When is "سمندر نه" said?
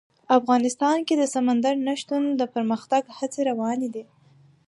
1.33-1.93